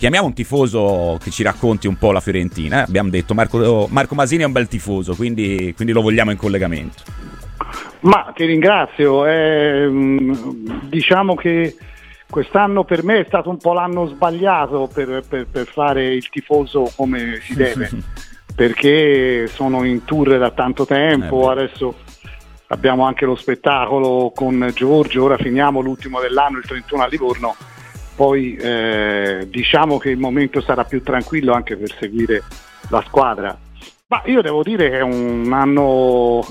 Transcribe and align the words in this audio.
chiamiamo 0.00 0.28
un 0.28 0.32
tifoso 0.32 1.18
che 1.20 1.32
ci 1.32 1.42
racconti 1.42 1.88
un 1.88 1.96
po' 1.96 2.12
la 2.12 2.20
Fiorentina. 2.20 2.78
Eh? 2.78 2.82
Abbiamo 2.82 3.10
detto 3.10 3.34
Marco, 3.34 3.88
Marco, 3.90 4.14
Masini 4.14 4.44
è 4.44 4.46
un 4.46 4.52
bel 4.52 4.68
tifoso, 4.68 5.16
quindi, 5.16 5.72
quindi, 5.74 5.92
lo 5.92 6.02
vogliamo 6.02 6.30
in 6.30 6.36
collegamento. 6.36 7.02
Ma 8.02 8.30
ti 8.32 8.44
ringrazio, 8.44 9.26
eh, 9.26 9.90
diciamo 10.84 11.34
che 11.34 11.76
quest'anno 12.30 12.84
per 12.84 13.02
me 13.02 13.18
è 13.18 13.24
stato 13.26 13.50
un 13.50 13.56
po' 13.56 13.72
l'anno 13.72 14.06
sbagliato 14.06 14.88
per, 14.92 15.24
per, 15.28 15.48
per 15.50 15.66
fare 15.66 16.14
il 16.14 16.28
tifoso 16.28 16.92
come 16.94 17.40
si 17.42 17.54
deve, 17.58 17.90
perché 18.54 19.48
sono 19.48 19.82
in 19.82 20.04
tour 20.04 20.38
da 20.38 20.52
tanto 20.52 20.86
tempo, 20.86 21.48
eh 21.48 21.52
adesso 21.54 21.96
abbiamo 22.68 23.04
anche 23.04 23.24
lo 23.24 23.34
spettacolo 23.34 24.30
con 24.32 24.70
Giorgio, 24.72 25.24
ora 25.24 25.36
finiamo 25.36 25.80
l'ultimo 25.80 26.20
dell'anno, 26.20 26.58
il 26.58 26.66
31 26.66 27.02
a 27.02 27.06
Livorno, 27.08 27.56
poi 28.18 28.56
eh, 28.56 29.46
diciamo 29.48 29.96
che 29.98 30.10
il 30.10 30.18
momento 30.18 30.60
sarà 30.60 30.82
più 30.82 31.04
tranquillo 31.04 31.52
anche 31.52 31.76
per 31.76 31.94
seguire 32.00 32.42
la 32.90 33.00
squadra. 33.06 33.56
Ma 34.08 34.22
io 34.24 34.42
devo 34.42 34.64
dire 34.64 34.90
che 34.90 34.98
è 34.98 35.02
un 35.02 35.48
anno 35.52 36.44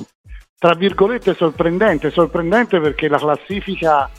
tra 0.58 0.76
virgolette 0.76 1.34
sorprendente, 1.34 2.10
sorprendente 2.10 2.80
perché 2.80 3.10
la 3.10 3.18
classifica 3.18 4.10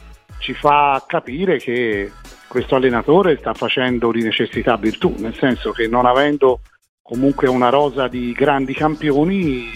ci 0.41 0.53
fa 0.53 1.03
capire 1.07 1.57
che 1.57 2.13
questo 2.49 2.75
allenatore 2.75 3.39
sta 3.39 3.55
facendo 3.55 4.11
di 4.13 4.23
necessità 4.23 4.77
virtù, 4.77 5.15
nel 5.17 5.35
senso 5.35 5.73
che 5.73 5.89
non 5.89 6.05
avendo 6.05 6.61
comunque 7.01 7.49
una 7.49 7.71
rosa 7.71 8.09
di 8.09 8.31
grandi 8.33 8.75
campioni 8.75 9.71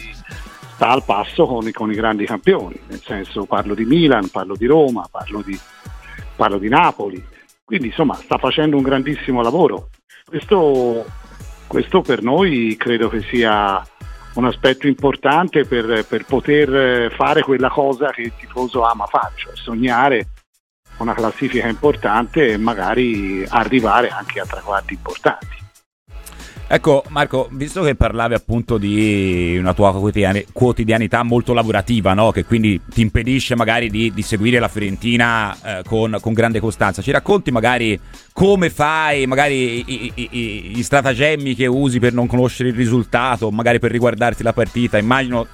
sta 0.74 0.90
al 0.90 1.04
passo 1.04 1.46
con, 1.46 1.70
con, 1.70 1.90
i 1.90 1.94
grandi 1.94 2.26
campioni, 2.26 2.78
nel 2.88 3.00
senso 3.02 3.46
parlo 3.46 3.74
di 3.74 3.86
Milan, 3.86 4.28
parlo 4.28 4.56
di 4.56 4.66
Roma, 4.66 5.08
parlo 5.10 5.40
di, 5.40 5.58
parlo 6.36 6.58
di 6.58 6.68
Napoli, 6.68 7.32
quindi 7.64 7.88
insomma 7.88 8.14
sta 8.14 8.38
facendo 8.38 8.76
un 8.76 8.82
grandissimo 8.82 9.42
lavoro. 9.42 9.88
Questo, 10.24 11.04
questo 11.66 12.00
per 12.00 12.22
noi 12.22 12.76
credo 12.78 13.08
che 13.08 13.22
sia 13.22 13.82
un 14.34 14.46
aspetto 14.46 14.86
importante 14.86 15.64
per, 15.64 16.06
per, 16.06 16.24
poter 16.24 17.12
fare 17.12 17.42
quella 17.42 17.68
cosa 17.68 18.10
che 18.10 18.22
il 18.22 18.32
tifoso 18.38 18.82
ama 18.82 19.06
fare, 19.06 19.32
cioè 19.36 19.54
sognare 19.54 20.28
una 20.98 21.14
classifica 21.14 21.66
importante 21.66 22.52
e 22.52 22.56
magari 22.56 23.44
arrivare 23.48 24.08
anche 24.08 24.40
a 24.40 24.46
traguardi 24.46 24.94
importanti. 24.94 25.61
Ecco 26.74 27.04
Marco, 27.08 27.50
visto 27.52 27.82
che 27.82 27.94
parlavi 27.96 28.32
appunto 28.32 28.78
di 28.78 29.58
una 29.58 29.74
tua 29.74 29.92
quotidianità 29.92 31.22
molto 31.22 31.52
lavorativa, 31.52 32.14
no? 32.14 32.30
che 32.30 32.46
quindi 32.46 32.80
ti 32.88 33.02
impedisce 33.02 33.54
magari 33.54 33.90
di, 33.90 34.10
di 34.10 34.22
seguire 34.22 34.58
la 34.58 34.68
Fiorentina 34.68 35.54
eh, 35.62 35.82
con, 35.84 36.16
con, 36.22 36.32
grande 36.32 36.60
costanza, 36.60 37.02
ci 37.02 37.10
racconti 37.10 37.50
magari 37.50 38.00
come 38.32 38.70
fai, 38.70 39.26
magari 39.26 39.84
i, 39.86 40.12
i, 40.14 40.28
i, 40.30 40.38
gli 40.74 40.82
stratagemmi 40.82 41.54
che 41.54 41.66
usi 41.66 41.98
per 41.98 42.14
non 42.14 42.26
conoscere 42.26 42.70
il 42.70 42.74
risultato, 42.74 43.50
magari 43.50 43.78
per 43.78 43.90
riguardarti 43.90 44.42
la 44.42 44.54
partita, 44.54 44.96
immagino 44.96 45.46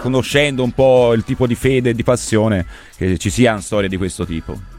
conoscendo 0.00 0.64
un 0.64 0.72
po' 0.72 1.12
il 1.12 1.22
tipo 1.22 1.46
di 1.46 1.54
fede 1.54 1.90
e 1.90 1.94
di 1.94 2.02
passione 2.02 2.66
che 2.96 3.16
ci 3.16 3.30
sia 3.30 3.52
una 3.52 3.60
storia 3.60 3.88
di 3.88 3.96
questo 3.96 4.26
tipo. 4.26 4.71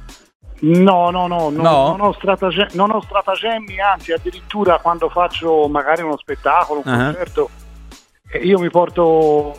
No, 0.62 1.10
no, 1.10 1.28
no, 1.28 1.50
no, 1.50 1.62
no? 1.62 1.62
Non, 1.62 2.02
ho 2.02 2.14
stratagem- 2.14 2.74
non, 2.74 2.92
ho 2.92 3.02
stratagemmi, 3.02 3.80
anzi 3.80 4.12
addirittura 4.12 4.80
quando 4.80 5.10
faccio 5.10 5.68
magari 5.68 6.02
uno 6.02 6.18
spettacolo, 6.18 6.82
un 6.84 6.92
uh-huh. 6.92 7.04
concerto, 7.04 7.50
eh, 8.32 8.40
io 8.40 8.60
mi 8.60 8.70
porto 8.70 9.56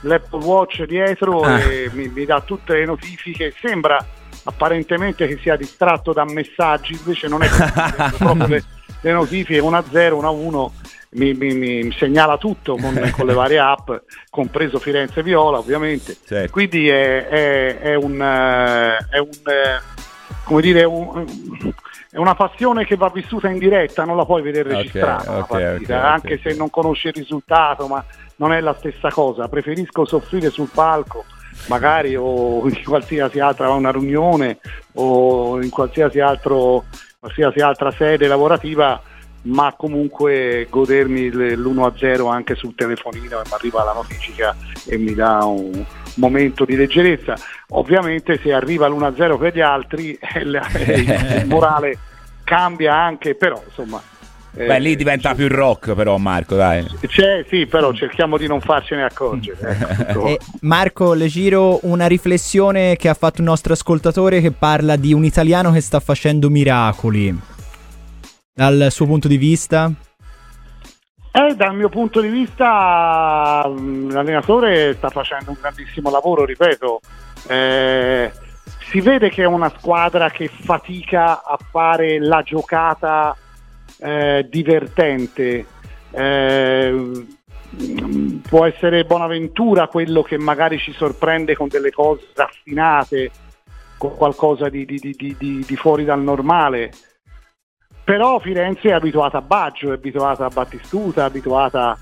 l'Apple 0.00 0.44
Watch 0.44 0.84
dietro 0.84 1.40
uh 1.40 1.46
e 1.46 1.90
mi, 1.92 2.08
mi, 2.08 2.24
dà 2.24 2.40
tutte 2.40 2.74
le 2.74 2.84
notifiche, 2.84 3.54
sembra 3.60 4.04
apparentemente 4.44 5.26
che 5.26 5.38
sia 5.38 5.56
distratto 5.56 6.12
da 6.12 6.24
messaggi, 6.24 6.92
invece 6.92 7.28
non 7.28 7.42
è 7.42 7.48
così, 7.48 8.16
proprio 8.18 8.46
le, 8.46 8.64
le 9.00 9.12
notifiche 9.12 9.60
1-0, 9.60 9.82
1-1 9.92 10.70
mi, 11.14 11.34
mi, 11.34 11.54
mi, 11.54 11.92
segnala 11.92 12.38
tutto 12.38 12.76
con, 12.76 13.10
con, 13.14 13.26
le 13.26 13.34
varie 13.34 13.58
app, 13.58 13.90
compreso 14.30 14.78
Firenze 14.78 15.22
Viola 15.22 15.58
ovviamente. 15.58 16.16
Certo. 16.24 16.50
Quindi 16.50 16.88
è, 16.88 17.26
è, 17.26 17.78
è, 17.78 17.94
un, 17.94 18.20
eh, 18.20 18.96
è 19.10 19.18
un 19.18 19.30
come 20.44 20.60
dire, 20.60 20.84
un, 20.84 21.24
è 22.10 22.18
una 22.18 22.34
passione 22.34 22.84
che 22.84 22.96
va 22.96 23.08
vissuta 23.08 23.48
in 23.48 23.58
diretta, 23.58 24.04
non 24.04 24.16
la 24.16 24.24
puoi 24.24 24.42
vedere 24.42 24.74
registrata 24.74 25.38
okay, 25.38 25.62
okay, 25.62 25.82
okay, 25.82 25.96
anche 25.96 26.40
se 26.42 26.54
non 26.54 26.70
conosci 26.70 27.08
il 27.08 27.14
risultato, 27.14 27.86
ma 27.86 28.04
non 28.36 28.52
è 28.52 28.60
la 28.60 28.74
stessa 28.78 29.10
cosa. 29.10 29.48
Preferisco 29.48 30.04
soffrire 30.04 30.50
sul 30.50 30.68
palco, 30.72 31.24
magari 31.68 32.16
o 32.16 32.68
in 32.68 32.82
qualsiasi 32.84 33.38
altra 33.38 33.70
una 33.70 33.90
riunione 33.90 34.58
o 34.94 35.62
in 35.62 35.70
qualsiasi, 35.70 36.20
altro, 36.20 36.84
qualsiasi 37.18 37.60
altra 37.60 37.90
sede 37.90 38.26
lavorativa 38.26 39.00
ma 39.44 39.74
comunque 39.76 40.68
godermi 40.70 41.30
l'1-0 41.30 42.30
anche 42.30 42.54
sul 42.54 42.74
telefonino 42.76 43.40
e 43.40 43.42
mi 43.44 43.52
arriva 43.52 43.82
la 43.82 43.92
notifica 43.92 44.54
e 44.86 44.96
mi 44.98 45.14
dà 45.14 45.44
un 45.44 45.84
momento 46.14 46.64
di 46.64 46.76
leggerezza. 46.76 47.34
Ovviamente 47.70 48.38
se 48.42 48.52
arriva 48.52 48.88
l'1-0 48.88 49.38
per 49.38 49.54
gli 49.54 49.60
altri 49.60 50.18
il 50.40 51.44
morale 51.46 51.98
cambia 52.44 52.94
anche, 52.94 53.34
però 53.34 53.62
insomma... 53.66 54.02
Eh, 54.54 54.66
Beh, 54.66 54.80
lì 54.80 54.96
diventa 54.96 55.34
più 55.34 55.48
rock 55.48 55.94
però 55.94 56.18
Marco, 56.18 56.56
dai. 56.56 56.84
C'è, 57.06 57.42
sì, 57.48 57.64
però 57.64 57.90
cerchiamo 57.94 58.36
di 58.36 58.46
non 58.46 58.60
farcene 58.60 59.02
accorgere. 59.02 59.78
Ecco, 60.12 60.26
eh, 60.26 60.38
Marco, 60.60 61.14
le 61.14 61.28
giro 61.28 61.78
una 61.84 62.06
riflessione 62.06 62.96
che 62.96 63.08
ha 63.08 63.14
fatto 63.14 63.40
un 63.40 63.46
nostro 63.46 63.72
ascoltatore 63.72 64.42
che 64.42 64.50
parla 64.50 64.96
di 64.96 65.14
un 65.14 65.24
italiano 65.24 65.72
che 65.72 65.80
sta 65.80 66.00
facendo 66.00 66.50
miracoli 66.50 67.34
dal 68.52 68.88
suo 68.90 69.06
punto 69.06 69.28
di 69.28 69.38
vista? 69.38 69.90
Eh, 71.34 71.54
dal 71.54 71.74
mio 71.74 71.88
punto 71.88 72.20
di 72.20 72.28
vista 72.28 73.64
mm, 73.66 74.10
l'allenatore 74.10 74.92
sta 74.92 75.08
facendo 75.08 75.50
un 75.50 75.56
grandissimo 75.58 76.10
lavoro, 76.10 76.44
ripeto. 76.44 77.00
Eh, 77.48 78.30
si 78.90 79.00
vede 79.00 79.30
che 79.30 79.42
è 79.42 79.46
una 79.46 79.72
squadra 79.78 80.28
che 80.28 80.48
fatica 80.48 81.42
a 81.42 81.58
fare 81.70 82.18
la 82.18 82.42
giocata 82.42 83.34
eh, 83.96 84.46
divertente. 84.50 85.64
Eh, 86.10 87.26
può 88.46 88.66
essere 88.66 89.04
Bonaventura 89.04 89.88
quello 89.88 90.22
che 90.22 90.36
magari 90.36 90.76
ci 90.76 90.92
sorprende 90.92 91.56
con 91.56 91.68
delle 91.68 91.92
cose 91.92 92.26
raffinate, 92.34 93.30
con 93.96 94.14
qualcosa 94.16 94.68
di, 94.68 94.84
di, 94.84 95.00
di, 95.00 95.36
di 95.38 95.76
fuori 95.76 96.04
dal 96.04 96.20
normale 96.20 96.90
però 98.04 98.38
Firenze 98.40 98.88
è 98.88 98.92
abituata 98.92 99.38
a 99.38 99.42
Baggio, 99.42 99.90
è 99.90 99.94
abituata 99.94 100.46
a 100.46 100.50
Battistuta, 100.52 101.22
è 101.22 101.26
abituata 101.26 101.96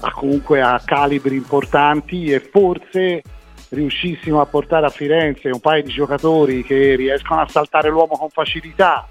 a, 0.00 0.12
comunque 0.12 0.60
a 0.60 0.80
calibri 0.84 1.36
importanti 1.36 2.26
e 2.26 2.40
forse 2.40 3.22
riuscissimo 3.70 4.40
a 4.40 4.46
portare 4.46 4.86
a 4.86 4.90
Firenze 4.90 5.48
un 5.50 5.60
paio 5.60 5.82
di 5.82 5.90
giocatori 5.90 6.62
che 6.64 6.94
riescono 6.96 7.40
a 7.40 7.48
saltare 7.48 7.88
l'uomo 7.88 8.16
con 8.16 8.28
facilità, 8.28 9.06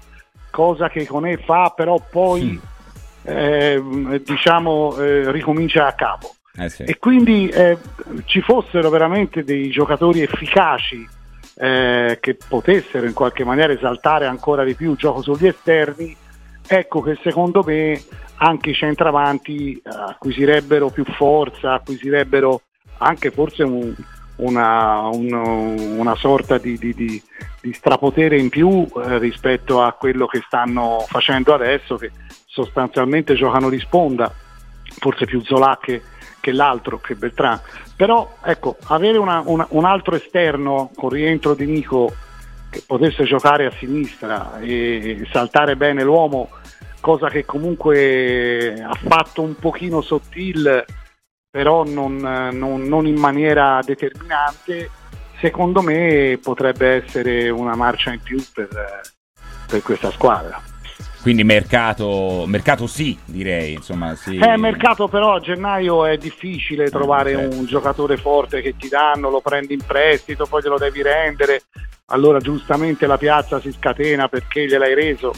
cosa 0.50 0.88
che 0.88 1.06
con 1.06 1.26
E 1.26 1.36
fa, 1.38 1.72
però 1.74 1.98
poi 2.10 2.60
sì. 3.22 3.28
eh, 3.28 4.22
diciamo 4.24 4.96
eh, 4.96 5.30
ricomincia 5.30 5.86
a 5.86 5.92
capo. 5.92 6.34
Eh 6.56 6.68
sì. 6.68 6.84
E 6.84 6.98
quindi 6.98 7.48
eh, 7.48 7.76
ci 8.26 8.40
fossero 8.40 8.88
veramente 8.88 9.42
dei 9.42 9.70
giocatori 9.70 10.22
efficaci 10.22 11.06
eh, 11.56 12.18
che 12.20 12.36
potessero 12.48 13.06
in 13.06 13.12
qualche 13.12 13.44
maniera 13.44 13.72
esaltare 13.72 14.26
ancora 14.26 14.62
di 14.62 14.74
più 14.74 14.92
il 14.92 14.96
gioco 14.96 15.22
sugli 15.22 15.46
esterni, 15.46 16.16
ecco 16.66 17.00
che 17.00 17.18
secondo 17.22 17.62
me 17.64 18.02
anche 18.36 18.70
i 18.70 18.74
centravanti 18.74 19.80
acquisirebbero 19.84 20.90
più 20.90 21.04
forza, 21.04 21.74
acquisirebbero 21.74 22.62
anche 22.98 23.30
forse 23.30 23.62
un, 23.62 23.94
una, 24.36 25.08
un, 25.08 25.32
una, 25.96 26.14
sorta 26.16 26.58
di, 26.58 26.76
di, 26.78 26.94
di, 26.94 27.22
di, 27.60 27.72
strapotere 27.72 28.38
in 28.38 28.48
più 28.48 28.86
eh, 28.96 29.18
rispetto 29.18 29.82
a 29.82 29.92
quello 29.92 30.26
che 30.26 30.42
stanno 30.46 31.04
facendo 31.06 31.54
adesso, 31.54 31.96
che 31.96 32.10
sostanzialmente 32.46 33.34
giocano 33.34 33.68
di 33.68 33.78
sponda, 33.78 34.32
forse 34.98 35.26
più 35.26 35.42
Zola 35.44 35.78
che, 35.80 36.02
che 36.40 36.52
l'altro, 36.52 36.98
che 36.98 37.14
Beltran. 37.14 37.60
Però 37.96 38.36
ecco, 38.44 38.76
avere 38.86 39.18
una, 39.18 39.42
una, 39.44 39.66
un 39.70 39.84
altro 39.84 40.16
esterno 40.16 40.90
con 40.94 41.10
rientro 41.10 41.54
di 41.54 41.66
Nico 41.66 42.12
che 42.70 42.82
potesse 42.84 43.22
giocare 43.22 43.66
a 43.66 43.72
sinistra 43.78 44.58
e 44.58 45.24
saltare 45.30 45.76
bene 45.76 46.02
l'uomo, 46.02 46.48
cosa 47.04 47.28
che 47.28 47.44
comunque 47.44 48.82
ha 48.82 48.94
fatto 48.94 49.42
un 49.42 49.56
pochino 49.56 50.00
sottile, 50.00 50.86
però 51.50 51.84
non, 51.84 52.16
non, 52.16 52.80
non 52.84 53.06
in 53.06 53.18
maniera 53.18 53.78
determinante, 53.84 54.88
secondo 55.38 55.82
me 55.82 56.38
potrebbe 56.42 57.04
essere 57.04 57.50
una 57.50 57.74
marcia 57.74 58.10
in 58.10 58.22
più 58.22 58.42
per, 58.54 59.02
per 59.66 59.82
questa 59.82 60.10
squadra. 60.12 60.58
Quindi 61.20 61.44
mercato, 61.44 62.44
mercato 62.46 62.86
sì, 62.86 63.18
direi. 63.26 63.74
Insomma, 63.74 64.14
sì. 64.14 64.38
Eh, 64.38 64.56
mercato 64.56 65.06
però 65.06 65.34
a 65.34 65.40
gennaio 65.40 66.06
è 66.06 66.16
difficile 66.16 66.88
trovare 66.88 67.32
eh, 67.32 67.36
certo. 67.36 67.56
un 67.58 67.66
giocatore 67.66 68.16
forte 68.16 68.62
che 68.62 68.76
ti 68.78 68.88
danno, 68.88 69.28
lo 69.28 69.42
prendi 69.42 69.74
in 69.74 69.84
prestito, 69.86 70.46
poi 70.46 70.62
te 70.62 70.68
lo 70.70 70.78
devi 70.78 71.02
rendere 71.02 71.64
allora 72.08 72.38
giustamente 72.38 73.06
la 73.06 73.16
piazza 73.16 73.60
si 73.60 73.72
scatena 73.72 74.28
perché 74.28 74.66
gliel'hai 74.66 74.94
reso 74.94 75.32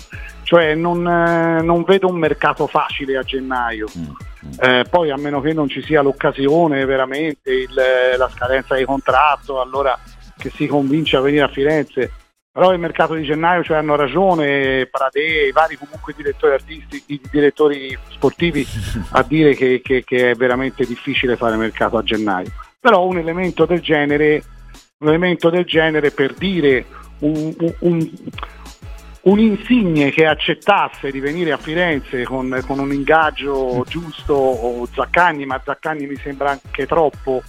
cioè 0.46 0.76
non, 0.76 1.04
eh, 1.04 1.60
non 1.60 1.82
vedo 1.82 2.06
un 2.06 2.18
mercato 2.18 2.68
facile 2.68 3.16
a 3.16 3.24
gennaio. 3.24 3.88
Mm. 3.98 4.02
mm. 4.02 4.50
Eh, 4.60 4.84
poi 4.88 5.10
a 5.10 5.16
meno 5.16 5.40
che 5.40 5.52
non 5.52 5.68
ci 5.68 5.82
sia 5.82 6.02
l'occasione 6.02 6.84
veramente, 6.84 7.50
il, 7.50 7.74
la 8.16 8.28
scadenza 8.28 8.76
di 8.76 8.84
contratto, 8.84 9.60
allora 9.60 9.98
che 10.36 10.50
si 10.50 10.68
convince 10.68 11.16
a 11.16 11.20
venire 11.20 11.42
a 11.42 11.48
Firenze. 11.48 12.12
Però 12.52 12.72
il 12.72 12.78
mercato 12.78 13.14
di 13.14 13.24
gennaio 13.24 13.64
cioè, 13.64 13.78
hanno 13.78 13.96
ragione 13.96 14.86
Pradè, 14.86 15.48
i 15.48 15.52
vari 15.52 15.76
comunque 15.76 16.14
direttori 16.16 16.52
artistici, 16.54 17.20
direttori 17.28 17.98
sportivi 18.10 18.64
a 19.10 19.24
dire 19.24 19.52
che, 19.56 19.80
che, 19.82 20.04
che, 20.04 20.30
è 20.30 20.34
veramente 20.36 20.86
difficile 20.86 21.36
fare 21.36 21.56
mercato 21.56 21.98
a 21.98 22.04
gennaio. 22.04 22.52
Però 22.78 23.04
un 23.04 23.18
elemento 23.18 23.66
del 23.66 23.80
genere, 23.80 24.44
un 24.98 25.08
elemento 25.08 25.50
del 25.50 25.64
genere 25.64 26.12
per 26.12 26.34
dire 26.34 26.86
un, 27.18 27.52
un, 27.58 27.74
un 27.80 28.10
un 29.26 29.38
insigne 29.38 30.10
che 30.10 30.26
accettasse 30.26 31.10
di 31.10 31.20
venire 31.20 31.52
a 31.52 31.56
Firenze 31.56 32.22
con, 32.24 32.62
con 32.66 32.78
un 32.78 32.92
ingaggio 32.92 33.84
giusto 33.88 34.34
o 34.34 34.86
Zaccagni, 34.86 35.46
ma 35.46 35.60
Zaccagni 35.64 36.06
mi 36.06 36.16
sembra 36.16 36.50
anche 36.50 36.86
troppo, 36.86 37.42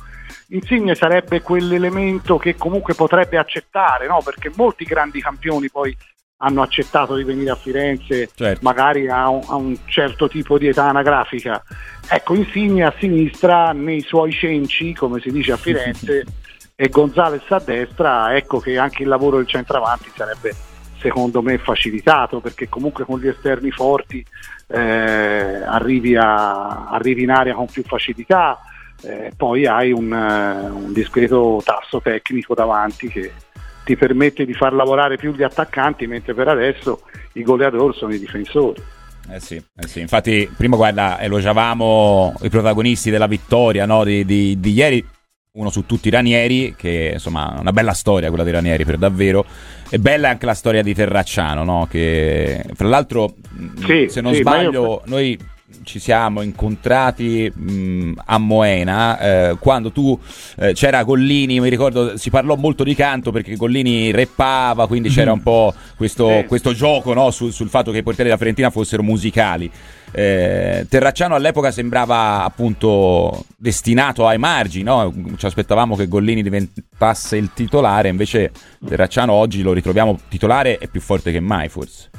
Insigne 0.50 0.96
sarebbe 0.96 1.42
quell'elemento 1.42 2.38
che 2.38 2.56
comunque 2.56 2.94
potrebbe 2.94 3.38
accettare, 3.38 4.08
no? 4.08 4.22
perché 4.24 4.52
molti 4.56 4.86
grandi 4.86 5.22
campioni 5.22 5.70
poi 5.70 5.96
hanno 6.38 6.62
accettato 6.62 7.16
di 7.16 7.24
venire 7.24 7.52
a 7.52 7.56
Firenze, 7.56 8.30
certo. 8.34 8.60
magari 8.64 9.08
a 9.10 9.30
un, 9.30 9.42
a 9.48 9.56
un, 9.56 9.76
certo 9.86 10.28
tipo 10.28 10.58
di 10.58 10.68
età 10.68 10.86
anagrafica. 10.86 11.62
Ecco, 12.10 12.36
Insigne 12.36 12.86
a 12.86 12.94
sinistra, 12.98 13.72
nei 13.72 14.02
suoi 14.02 14.32
cenci, 14.32 14.94
come 14.94 15.20
si 15.20 15.32
dice 15.32 15.52
a 15.52 15.58
Firenze, 15.58 16.26
e 16.76 16.90
Gonzales 16.90 17.50
a 17.50 17.60
destra, 17.60 18.36
ecco 18.36 18.60
che 18.60 18.78
anche 18.78 19.04
il 19.04 19.10
lavoro 19.10 19.38
del 19.38 19.48
centravanti 19.48 20.12
sarebbe 20.16 20.67
secondo 21.08 21.42
me 21.42 21.58
facilitato 21.58 22.42
perché 22.42 22.68
comunque 22.68 23.06
con 23.06 23.20
gli 23.20 23.28
esterni 23.28 23.72
forti 23.72 24.24
eh, 24.68 25.64
arrivi, 25.66 26.18
a, 26.18 26.90
arrivi, 26.90 27.24
in 27.24 27.30
area 27.30 27.54
con 27.54 27.68
più 27.68 27.84
facilità, 27.84 28.60
eh, 29.04 29.32
poi 29.38 29.66
hai 29.66 29.94
un, 29.94 30.12
uh, 30.12 30.76
un, 30.76 30.92
discreto 30.92 31.62
tasso 31.64 32.02
tecnico 32.02 32.54
davanti 32.54 33.08
che 33.08 33.32
ti 33.86 33.96
permette 33.96 34.46
di 34.46 34.54
far 34.54 34.74
lavorare 34.74 35.16
più 35.16 35.34
gli 35.34 35.44
attaccanti 35.44 36.08
mentre 36.08 36.34
per 36.34 36.50
adesso 36.50 37.04
i 37.34 37.44
goleador 37.44 37.96
sono 37.96 38.14
i 38.14 38.20
difensori. 38.20 38.82
Eh 39.30 39.40
sì, 39.40 39.56
eh 39.56 39.88
sì, 39.88 40.02
infatti 40.02 40.50
prima 40.58 40.76
guarda 40.76 41.20
elogiavamo 41.20 42.34
i 42.42 42.50
protagonisti 42.50 43.10
della 43.10 43.28
vittoria 43.28 43.86
no, 43.86 44.04
di, 44.04 44.26
di, 44.26 44.60
di 44.60 44.74
ieri, 44.74 45.06
uno 45.58 45.70
su 45.72 45.86
tutti 45.86 46.10
Ranieri, 46.10 46.76
che 46.78 47.12
insomma 47.14 47.58
una 47.60 47.74
bella 47.74 47.94
storia 47.94 48.30
quella 48.30 48.44
di 48.44 48.52
Ranieri 48.52 48.86
per 48.86 48.98
davvero. 48.98 49.46
E 49.90 50.00
bella 50.00 50.30
anche 50.30 50.46
la 50.46 50.54
storia 50.54 50.84
di 50.84 50.94
Terracciano, 50.94 51.64
no? 51.64 51.88
che 51.90 52.64
fra 52.74 52.88
l'altro, 52.88 53.36
sì, 53.86 54.08
se 54.10 54.22
non 54.22 54.34
sì, 54.34 54.42
sbaglio, 54.42 54.84
io... 54.84 55.02
noi 55.06 55.38
ci 55.84 56.00
siamo 56.00 56.42
incontrati 56.42 57.52
mh, 57.54 58.14
a 58.26 58.38
Moena 58.38 59.20
eh, 59.20 59.58
quando 59.60 59.92
tu 59.92 60.18
eh, 60.58 60.74
c'era 60.74 61.04
Gollini, 61.04 61.60
mi 61.60 61.70
ricordo 61.70 62.18
si 62.18 62.30
parlò 62.30 62.56
molto 62.56 62.84
di 62.84 62.96
canto 62.96 63.32
perché 63.32 63.56
Gollini 63.56 64.12
reppava, 64.12 64.88
quindi 64.88 65.10
c'era 65.10 65.32
un 65.32 65.42
po' 65.42 65.74
questo, 65.96 66.30
eh. 66.30 66.46
questo 66.46 66.74
gioco 66.74 67.14
no, 67.14 67.32
sul, 67.32 67.52
sul 67.52 67.70
fatto 67.70 67.92
che 67.92 68.00
i 68.00 68.04
portieri 68.04 68.30
della 68.30 68.38
Fiorentina 68.38 68.70
fossero 68.70 69.04
musicali. 69.04 69.72
Eh, 70.12 70.86
Terracciano 70.90 71.36
all'epoca 71.36 71.72
sembrava 71.72 72.44
appunto 72.44 73.46
destinato 73.58 74.26
ai 74.26 74.38
margini, 74.38 74.84
no? 74.84 75.14
ci 75.36 75.46
aspettavamo 75.46 75.96
che 75.96 76.08
Gollini 76.08 76.42
diventasse 76.42 77.38
il 77.38 77.52
titolare, 77.54 78.10
invece 78.10 78.52
Terracciano 78.86 79.34
oggi 79.34 79.62
lo 79.62 79.74
ritroviamo 79.74 80.18
titolare 80.30 80.78
e 80.78 80.88
più 80.88 81.02
forte 81.02 81.32
che 81.32 81.40
mai 81.40 81.70
forse. 81.70 82.10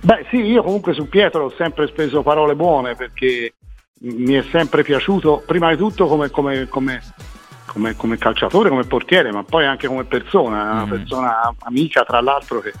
Beh 0.00 0.26
sì, 0.30 0.36
io 0.36 0.62
comunque 0.62 0.92
su 0.92 1.08
Pietro 1.08 1.44
ho 1.44 1.54
sempre 1.56 1.86
speso 1.88 2.22
parole 2.22 2.54
buone 2.54 2.94
perché 2.94 3.54
mi 4.00 4.34
è 4.34 4.44
sempre 4.50 4.82
piaciuto, 4.82 5.42
prima 5.44 5.70
di 5.70 5.76
tutto 5.76 6.06
come, 6.06 6.30
come, 6.30 6.68
come, 6.68 7.96
come 7.96 8.18
calciatore, 8.18 8.68
come 8.68 8.84
portiere, 8.84 9.32
ma 9.32 9.42
poi 9.42 9.66
anche 9.66 9.88
come 9.88 10.04
persona, 10.04 10.70
una 10.70 10.86
mm. 10.86 10.90
persona 10.90 11.54
amica 11.60 12.04
tra 12.04 12.20
l'altro 12.20 12.60
che, 12.60 12.72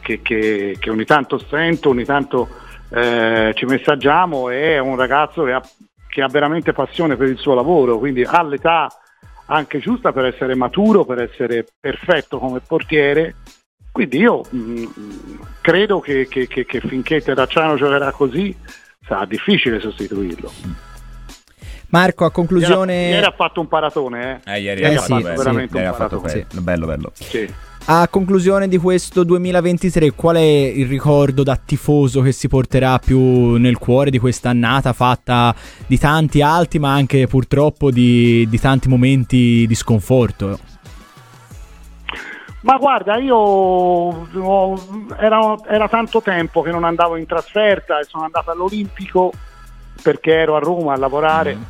che, 0.00 0.20
che, 0.20 0.76
che 0.78 0.90
ogni 0.90 1.04
tanto 1.04 1.38
sento, 1.38 1.88
ogni 1.90 2.04
tanto 2.04 2.48
eh, 2.90 3.52
ci 3.54 3.64
messaggiamo, 3.64 4.50
è 4.50 4.78
un 4.78 4.96
ragazzo 4.96 5.44
che 5.44 5.52
ha, 5.52 5.62
che 6.08 6.22
ha 6.22 6.28
veramente 6.28 6.72
passione 6.72 7.16
per 7.16 7.28
il 7.28 7.38
suo 7.38 7.54
lavoro, 7.54 7.98
quindi 7.98 8.22
ha 8.22 8.42
l'età 8.42 8.88
anche 9.46 9.78
giusta 9.78 10.12
per 10.12 10.26
essere 10.26 10.54
maturo, 10.54 11.04
per 11.04 11.22
essere 11.22 11.66
perfetto 11.78 12.38
come 12.38 12.60
portiere. 12.60 13.36
Quindi 13.90 14.18
io 14.18 14.42
mh, 14.48 14.58
mm, 14.58 14.84
credo 15.60 16.00
che, 16.00 16.28
che, 16.28 16.46
che, 16.46 16.64
che, 16.64 16.80
finché 16.80 17.20
Terracciano 17.20 17.76
giocherà 17.76 18.12
così 18.12 18.56
sarà 19.06 19.24
difficile 19.24 19.80
sostituirlo. 19.80 20.52
Marco, 21.90 22.26
a 22.26 22.30
conclusione... 22.30 22.94
Ieri, 22.94 23.12
ieri 23.12 23.26
ha 23.26 23.34
fatto 23.34 23.60
un 23.60 23.68
paratone, 23.68 24.42
eh? 24.44 24.54
eh 24.54 24.60
ieri, 24.60 24.82
ieri 24.82 24.96
fatto 24.96 25.16
sì, 25.16 25.22
veramente 25.22 25.78
sì, 25.78 25.84
un 25.84 25.90
paratone. 25.90 26.28
Fatto, 26.28 26.50
sì. 26.50 26.60
Bello, 26.60 26.86
bello. 26.86 27.12
Sì. 27.14 27.54
A 27.90 28.06
conclusione 28.08 28.68
di 28.68 28.76
questo 28.76 29.24
2023, 29.24 30.10
qual 30.10 30.36
è 30.36 30.40
il 30.40 30.86
ricordo 30.86 31.42
da 31.42 31.56
tifoso 31.56 32.20
che 32.20 32.32
si 32.32 32.46
porterà 32.46 32.98
più 32.98 33.54
nel 33.54 33.78
cuore 33.78 34.10
di 34.10 34.18
questa 34.18 34.50
annata 34.50 34.92
fatta 34.92 35.54
di 35.86 35.98
tanti 35.98 36.42
alti 36.42 36.78
ma 36.78 36.92
anche 36.92 37.26
purtroppo 37.26 37.90
di, 37.90 38.46
di 38.46 38.60
tanti 38.60 38.90
momenti 38.90 39.64
di 39.66 39.74
sconforto? 39.74 40.58
Ma 42.60 42.76
guarda, 42.76 43.16
io 43.16 44.28
era, 45.16 45.56
era, 45.66 45.88
tanto 45.88 46.20
tempo 46.20 46.60
che 46.60 46.70
non 46.70 46.84
andavo 46.84 47.16
in 47.16 47.24
trasferta 47.24 48.00
e 48.00 48.04
sono 48.04 48.24
andato 48.24 48.50
all'Olimpico 48.50 49.32
perché 50.02 50.34
ero 50.34 50.56
a 50.56 50.58
Roma 50.58 50.92
a 50.92 50.98
lavorare 50.98 51.54
mm. 51.54 51.62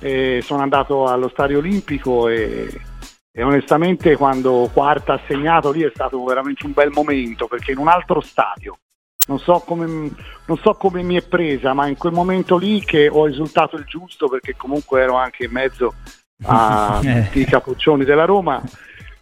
e 0.00 0.40
sono 0.42 0.62
andato 0.62 1.06
allo 1.06 1.28
Stadio 1.28 1.58
Olimpico 1.58 2.26
e 2.26 2.88
e 3.32 3.42
onestamente 3.42 4.16
quando 4.16 4.68
quarta 4.72 5.14
ha 5.14 5.20
segnato 5.26 5.70
lì 5.70 5.82
è 5.82 5.90
stato 5.94 6.22
veramente 6.24 6.66
un 6.66 6.72
bel 6.72 6.90
momento 6.90 7.46
perché 7.46 7.72
in 7.72 7.78
un 7.78 7.88
altro 7.88 8.20
stadio. 8.20 8.78
Non 9.26 9.38
so, 9.38 9.60
come, 9.60 9.86
non 9.86 10.56
so 10.56 10.74
come 10.74 11.02
mi 11.02 11.14
è 11.14 11.22
presa 11.22 11.72
ma 11.72 11.86
in 11.86 11.96
quel 11.96 12.12
momento 12.12 12.56
lì 12.56 12.80
che 12.80 13.08
ho 13.08 13.28
esultato 13.28 13.76
il 13.76 13.84
giusto 13.84 14.28
perché 14.28 14.56
comunque 14.56 15.02
ero 15.02 15.14
anche 15.14 15.44
in 15.44 15.52
mezzo 15.52 15.94
ai 16.46 17.28
eh. 17.32 17.44
capoccioni 17.44 18.04
della 18.04 18.24
Roma. 18.24 18.60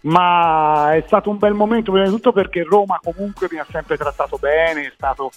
Ma 0.00 0.94
è 0.94 1.02
stato 1.06 1.28
un 1.28 1.36
bel 1.36 1.52
momento 1.52 1.90
prima 1.90 2.06
di 2.06 2.12
tutto 2.12 2.32
perché 2.32 2.62
Roma 2.62 3.00
comunque 3.02 3.48
mi 3.50 3.58
ha 3.58 3.66
sempre 3.68 3.96
trattato 3.96 4.38
bene 4.38 4.86
è, 4.86 4.92
stato, 4.94 5.30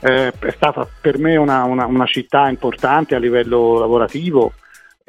eh, 0.00 0.32
è 0.36 0.50
stata 0.50 0.86
per 1.00 1.18
me 1.18 1.36
una, 1.36 1.62
una, 1.62 1.86
una 1.86 2.04
città 2.04 2.48
importante 2.48 3.14
a 3.14 3.18
livello 3.18 3.78
lavorativo 3.78 4.52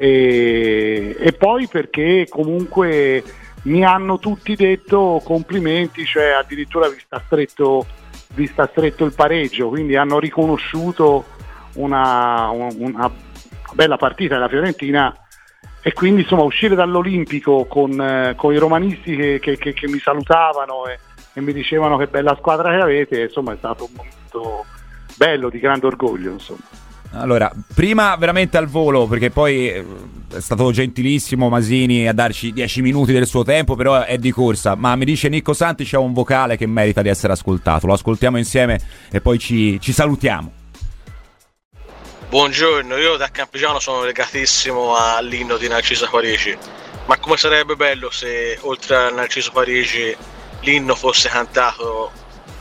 e, 0.02 1.14
e 1.18 1.32
poi 1.32 1.68
perché 1.68 2.24
comunque 2.26 3.22
mi 3.64 3.84
hanno 3.84 4.18
tutti 4.18 4.56
detto 4.56 5.20
complimenti, 5.22 6.06
cioè 6.06 6.30
addirittura 6.30 6.88
vi 6.88 6.98
sta 6.98 7.22
stretto, 7.26 7.84
vi 8.28 8.46
sta 8.46 8.66
stretto 8.66 9.04
il 9.04 9.12
pareggio, 9.12 9.68
quindi 9.68 9.96
hanno 9.96 10.18
riconosciuto 10.18 11.26
una, 11.74 12.48
una, 12.48 13.12
bella 13.74 13.98
partita 13.98 14.36
della 14.36 14.48
Fiorentina 14.48 15.14
e 15.82 15.92
quindi 15.92 16.22
insomma 16.22 16.44
uscire 16.44 16.74
dall'Olimpico 16.74 17.66
con, 17.66 18.00
eh, 18.00 18.32
con 18.36 18.54
i 18.54 18.58
romanisti 18.58 19.14
che, 19.14 19.38
che, 19.38 19.58
che, 19.58 19.74
che 19.74 19.86
mi 19.86 19.98
salutavano 19.98 20.86
e, 20.86 20.98
e, 21.34 21.42
mi 21.42 21.52
dicevano 21.52 21.98
che 21.98 22.06
bella 22.06 22.34
squadra 22.36 22.70
che 22.70 22.82
avete, 22.82 23.20
insomma 23.20 23.52
è 23.52 23.56
stato 23.58 23.84
un 23.84 23.90
momento 23.94 24.64
bello, 25.18 25.50
di 25.50 25.58
grande 25.58 25.84
orgoglio. 25.84 26.30
Insomma. 26.30 26.79
Allora, 27.12 27.50
prima 27.74 28.14
veramente 28.14 28.56
al 28.56 28.68
volo, 28.68 29.06
perché 29.06 29.30
poi 29.30 29.68
eh, 29.68 29.84
è 30.32 30.40
stato 30.40 30.70
gentilissimo 30.70 31.48
Masini 31.48 32.06
a 32.06 32.12
darci 32.12 32.52
10 32.52 32.82
minuti 32.82 33.12
del 33.12 33.26
suo 33.26 33.42
tempo, 33.42 33.74
però 33.74 34.02
è 34.02 34.16
di 34.16 34.30
corsa. 34.30 34.76
Ma 34.76 34.94
mi 34.94 35.04
dice 35.04 35.28
Nicco 35.28 35.52
Santi 35.52 35.84
c'è 35.84 35.96
un 35.96 36.12
vocale 36.12 36.56
che 36.56 36.66
merita 36.66 37.02
di 37.02 37.08
essere 37.08 37.32
ascoltato. 37.32 37.86
Lo 37.86 37.94
ascoltiamo 37.94 38.38
insieme 38.38 38.80
e 39.10 39.20
poi 39.20 39.40
ci, 39.40 39.80
ci 39.80 39.92
salutiamo. 39.92 40.52
Buongiorno, 42.28 42.96
io 42.96 43.16
da 43.16 43.28
Campiciano 43.28 43.80
sono 43.80 44.04
legatissimo 44.04 44.94
all'inno 44.94 45.56
di 45.56 45.66
Narciso 45.66 46.08
Parigi. 46.08 46.56
Ma 47.06 47.18
come 47.18 47.36
sarebbe 47.36 47.74
bello 47.74 48.08
se 48.12 48.56
oltre 48.60 48.94
a 48.94 49.10
Narciso 49.10 49.50
Parigi 49.50 50.16
l'inno 50.60 50.94
fosse 50.94 51.28
cantato 51.28 52.12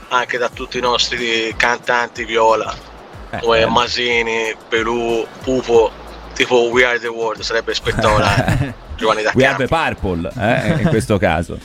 anche 0.07 0.39
da 0.39 0.49
tutti 0.49 0.79
i 0.79 0.81
nostri 0.81 1.53
cantanti 1.55 2.25
viola 2.25 2.88
eh, 3.29 3.39
come 3.39 3.61
eh. 3.61 3.65
Masini, 3.67 4.55
Pelù, 4.67 5.25
Pupo, 5.43 5.91
tipo 6.33 6.69
We 6.69 6.85
Are 6.85 6.99
the 6.99 7.07
World, 7.07 7.41
sarebbe 7.41 7.73
spettacolare. 7.73 8.87
Giovanni 8.95 9.21
da 9.21 9.31
We 9.33 9.45
Are 9.45 9.57
the 9.57 9.67
Purple, 9.67 10.31
eh, 10.37 10.81
in 10.81 10.87
questo 10.89 11.17
caso. 11.17 11.57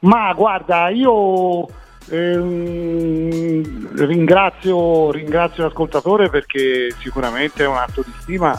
Ma 0.00 0.32
guarda, 0.32 0.88
io 0.90 1.66
ehm, 2.10 3.96
ringrazio, 3.96 5.10
ringrazio 5.10 5.64
l'ascoltatore 5.64 6.28
perché 6.28 6.94
sicuramente 7.00 7.64
è 7.64 7.66
un 7.66 7.76
atto 7.76 8.02
di 8.04 8.12
stima 8.20 8.58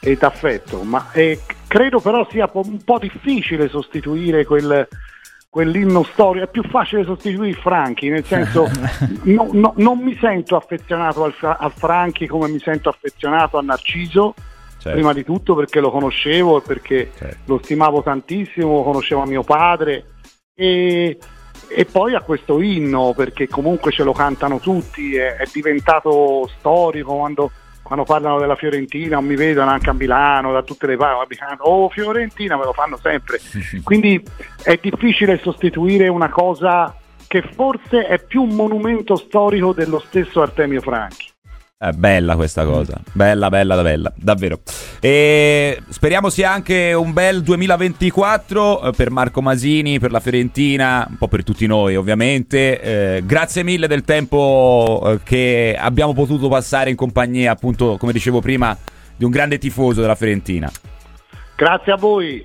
e 0.00 0.16
d'affetto, 0.16 0.82
ma 0.82 1.10
eh, 1.12 1.40
credo 1.68 2.00
però 2.00 2.26
sia 2.30 2.50
un 2.52 2.82
po' 2.82 2.98
difficile 2.98 3.68
sostituire 3.68 4.44
quel, 4.44 4.88
quell'inno 5.52 6.02
storico, 6.02 6.46
è 6.46 6.48
più 6.48 6.62
facile 6.62 7.04
sostituire 7.04 7.52
Franchi, 7.52 8.08
nel 8.08 8.24
senso 8.24 8.70
no, 9.24 9.50
no, 9.52 9.74
non 9.76 9.98
mi 9.98 10.16
sento 10.18 10.56
affezionato 10.56 11.24
al, 11.24 11.34
al, 11.40 11.72
Franchi 11.72 12.26
come 12.26 12.48
mi 12.48 12.58
sento 12.58 12.88
affezionato 12.88 13.58
a 13.58 13.60
Narciso, 13.60 14.32
certo. 14.78 14.92
prima 14.92 15.12
di 15.12 15.22
tutto 15.22 15.54
perché 15.54 15.80
lo 15.80 15.90
conoscevo 15.90 16.56
e 16.56 16.62
perché 16.62 17.10
certo. 17.14 17.36
lo 17.52 17.60
stimavo 17.62 18.02
tantissimo, 18.02 18.82
conoscevo 18.82 19.26
mio 19.26 19.42
padre 19.42 20.06
e, 20.54 21.18
e, 21.68 21.84
poi 21.84 22.14
a 22.14 22.22
questo 22.22 22.62
inno 22.62 23.12
perché 23.14 23.46
comunque 23.46 23.92
ce 23.92 24.04
lo 24.04 24.12
cantano 24.12 24.58
tutti, 24.58 25.16
è, 25.16 25.36
è 25.36 25.44
diventato 25.52 26.48
storico 26.56 27.14
quando 27.14 27.50
quando 27.92 28.04
parlano 28.04 28.38
della 28.38 28.56
Fiorentina 28.56 29.18
o 29.18 29.20
mi 29.20 29.36
vedono 29.36 29.70
anche 29.70 29.90
a 29.90 29.92
Milano, 29.92 30.50
da 30.50 30.62
tutte 30.62 30.86
le 30.86 30.96
parti, 30.96 31.36
oh 31.58 31.90
Fiorentina 31.90 32.56
me 32.56 32.64
lo 32.64 32.72
fanno 32.72 32.96
sempre. 32.96 33.38
Quindi 33.82 34.22
è 34.62 34.78
difficile 34.80 35.38
sostituire 35.38 36.08
una 36.08 36.30
cosa 36.30 36.96
che 37.26 37.42
forse 37.42 38.06
è 38.06 38.18
più 38.18 38.44
un 38.44 38.54
monumento 38.54 39.16
storico 39.16 39.74
dello 39.74 39.98
stesso 39.98 40.40
Artemio 40.40 40.80
Franchi. 40.80 41.31
È 41.82 41.90
bella 41.90 42.36
questa 42.36 42.64
cosa, 42.64 42.96
bella, 43.10 43.48
bella, 43.48 43.82
bella, 43.82 44.12
davvero. 44.14 44.60
E 45.00 45.82
speriamo 45.88 46.30
sia 46.30 46.52
anche 46.52 46.92
un 46.92 47.12
bel 47.12 47.42
2024 47.42 48.82
eh, 48.82 48.90
per 48.92 49.10
Marco 49.10 49.42
Masini, 49.42 49.98
per 49.98 50.12
la 50.12 50.20
Fiorentina, 50.20 51.04
un 51.10 51.16
po' 51.18 51.26
per 51.26 51.42
tutti 51.42 51.66
noi 51.66 51.96
ovviamente. 51.96 52.80
Eh, 52.80 53.22
grazie 53.26 53.64
mille 53.64 53.88
del 53.88 54.04
tempo 54.04 55.02
eh, 55.06 55.20
che 55.24 55.76
abbiamo 55.76 56.12
potuto 56.14 56.46
passare 56.46 56.88
in 56.88 56.94
compagnia, 56.94 57.50
appunto, 57.50 57.96
come 57.96 58.12
dicevo 58.12 58.40
prima, 58.40 58.78
di 59.16 59.24
un 59.24 59.32
grande 59.32 59.58
tifoso 59.58 60.02
della 60.02 60.14
Fiorentina. 60.14 60.70
Grazie 61.56 61.90
a 61.90 61.96
voi. 61.96 62.40